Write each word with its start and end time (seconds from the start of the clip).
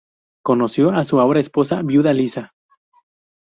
Conoció 0.43 0.89
a 0.89 1.03
su 1.03 1.19
ahora 1.19 1.39
esposa 1.39 1.83
viuda 1.83 2.11
Liza. 2.11 2.53